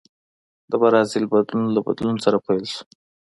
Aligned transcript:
د 0.69 0.71
برازیل 0.81 1.25
بدلون 1.31 1.65
له 1.75 1.79
بدلون 1.87 2.15
سره 2.25 2.37
پیل 2.45 2.63
شو. 2.73 2.83